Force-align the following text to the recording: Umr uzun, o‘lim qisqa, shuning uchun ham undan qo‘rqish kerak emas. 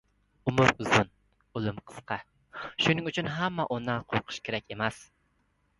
Umr 0.51 0.71
uzun, 0.85 1.11
o‘lim 1.61 1.77
qisqa, 1.91 2.17
shuning 2.85 3.11
uchun 3.13 3.33
ham 3.37 3.65
undan 3.79 4.11
qo‘rqish 4.11 4.43
kerak 4.51 4.77
emas. 4.79 5.09